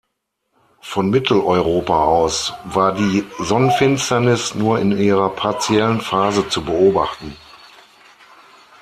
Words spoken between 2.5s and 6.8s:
war die Sonnenfinsternis nur in ihrer partiellen Phase zu